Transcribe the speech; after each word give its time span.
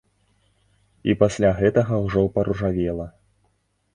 І 1.11 1.15
пасля 1.19 1.51
гэтага 1.59 1.99
ўжо 2.05 2.23
паружавела. 2.37 3.07